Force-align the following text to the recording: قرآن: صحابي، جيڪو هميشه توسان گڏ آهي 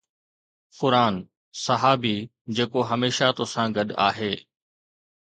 قرآن: 0.79 1.15
صحابي، 1.65 2.13
جيڪو 2.59 2.81
هميشه 2.91 3.27
توسان 3.41 3.67
گڏ 3.77 3.87
آهي 4.07 4.31